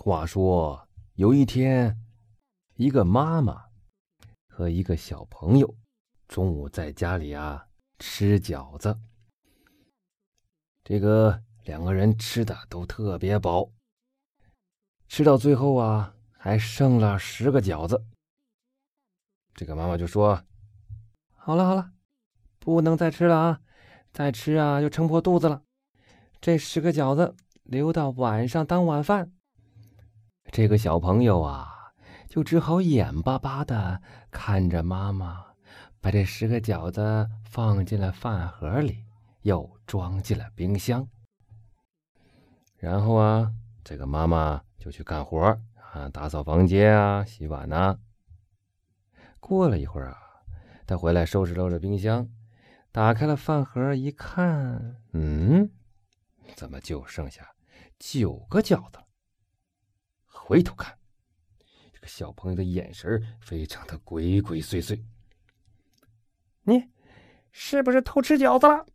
[0.00, 1.98] 话说有一天，
[2.76, 3.64] 一个妈妈
[4.46, 5.74] 和一个小朋友
[6.28, 7.66] 中午在家里啊
[7.98, 8.96] 吃饺子。
[10.84, 13.72] 这个两个人吃的都特别饱，
[15.08, 18.06] 吃到最后啊还剩了十个饺子。
[19.52, 20.44] 这个妈妈就说
[21.34, 21.90] ：“好了好了，
[22.60, 23.60] 不能再吃了啊，
[24.12, 25.64] 再吃啊就撑破肚子了。
[26.40, 27.34] 这十个饺子
[27.64, 29.32] 留到晚上当晚饭。”
[30.50, 31.92] 这个小朋友啊，
[32.28, 34.00] 就只好眼巴巴的
[34.30, 35.44] 看着妈妈
[36.00, 39.04] 把这十个饺子放进了饭盒里，
[39.42, 41.06] 又装进了冰箱。
[42.76, 43.52] 然后啊，
[43.84, 45.38] 这个妈妈就去干活
[45.92, 47.98] 啊，打扫房间啊，洗碗呐。
[49.38, 50.16] 过了一会儿啊，
[50.86, 52.28] 他回来收拾收拾冰箱，
[52.90, 55.70] 打开了饭盒一看，嗯，
[56.56, 57.46] 怎么就剩下
[57.98, 59.07] 九个饺子了？
[60.48, 60.98] 回头看，
[61.92, 64.98] 这个小朋友的眼神非常的鬼鬼祟祟。
[66.62, 66.88] 你
[67.52, 68.86] 是不是偷吃饺子了？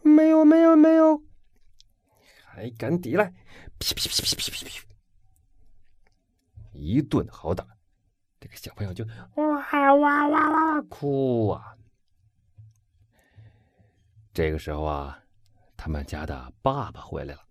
[0.00, 1.20] 没有，没有，没有，
[2.44, 3.34] 还敢抵赖！
[3.80, 4.86] 噼噼噼噼噼噼噼，
[6.72, 7.66] 一顿好打，
[8.38, 9.44] 这个小朋友就哇
[9.96, 11.76] 哇哇哇哭啊。
[14.32, 15.20] 这个时候啊，
[15.76, 17.42] 他们家的爸爸回来了。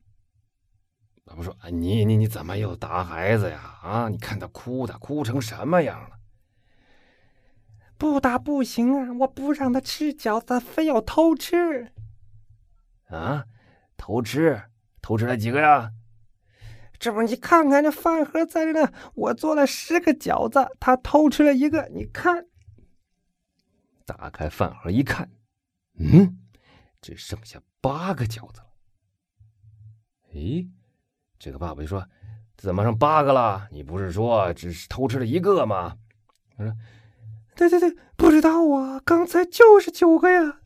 [1.23, 3.79] 爸爸说：“啊，你你你怎么又打孩子呀？
[3.83, 6.17] 啊，你看他哭的，哭成什么样了？
[7.97, 9.13] 不打不行啊！
[9.19, 11.93] 我不让他吃饺子，非要偷吃。
[13.09, 13.45] 啊，
[13.95, 14.63] 偷吃，
[15.01, 15.93] 偷吃了几个呀？
[16.97, 21.87] 这不，你看看这饭盒在这呢，我做了十个饺子，他偷吃了一个。
[21.93, 22.47] 你看，
[24.05, 25.31] 打开饭盒一看，
[25.99, 26.39] 嗯，
[26.99, 28.73] 只剩下八个饺子了。
[30.33, 30.67] 咦？”
[31.43, 32.07] 这个爸爸就说
[32.55, 33.67] ：“怎么剩八个了？
[33.71, 35.97] 你不是说只是偷吃了一个吗？”
[36.55, 36.71] 他说
[37.57, 40.59] ：“对对对，不知道啊，刚才就是九个呀。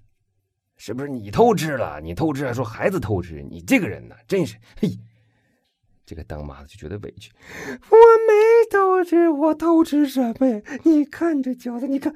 [0.75, 2.02] 是不是你偷吃了？
[2.02, 3.41] 你偷吃还说孩子偷吃？
[3.41, 4.58] 你这个人呢，真是……
[4.75, 5.00] 嘿，
[6.06, 7.31] 这个当妈的就觉得委屈。
[7.69, 7.96] 我
[8.28, 10.62] 没偷吃，我偷吃什么呀？
[10.84, 12.14] 你看这饺子，你看，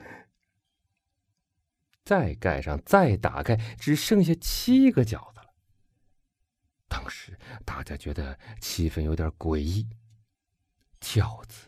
[2.04, 5.39] 再盖上，再打开，只剩下七个饺子。”
[7.10, 9.90] 当时大家觉得气氛有点诡异，
[11.02, 11.66] 饺子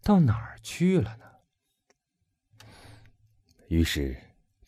[0.00, 1.24] 到哪儿去了呢？
[3.66, 4.16] 于是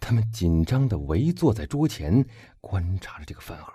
[0.01, 2.27] 他们紧张的围坐在桌前，
[2.61, 3.73] 观察着这个饭盒。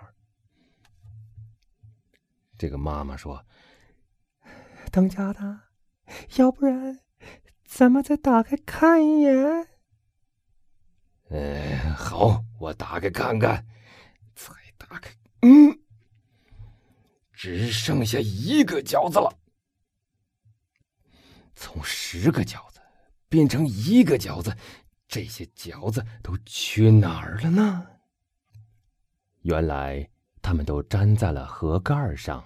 [2.58, 3.46] 这个妈妈说
[4.92, 5.60] ：“当家的，
[6.36, 7.00] 要不然
[7.64, 9.68] 咱们再打开看一眼。”
[11.32, 13.66] 嗯，好，我打开看看。
[14.34, 15.10] 再打开，
[15.40, 15.80] 嗯。
[17.44, 19.30] 只剩下一个饺子了。
[21.54, 22.80] 从十个饺子
[23.28, 24.56] 变成一个饺子，
[25.06, 27.86] 这些饺子都去哪儿了呢？
[29.42, 30.08] 原来，
[30.40, 32.42] 他们都粘在了盒盖上。